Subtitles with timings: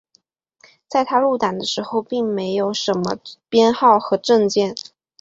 [0.87, 3.19] 在他入党的时候并没有什么
[3.49, 4.73] 编号和证件。